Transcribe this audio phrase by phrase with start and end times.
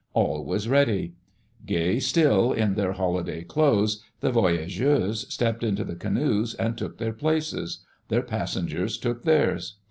[0.15, 1.13] All was ready.
[1.67, 7.13] Gay still, in their holiday clothes, the voyageurs stepped into the canoes and took their
[7.13, 9.77] places; their pas sengers took theirs.